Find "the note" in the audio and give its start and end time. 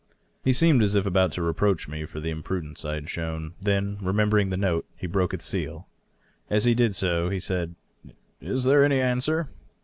4.49-4.87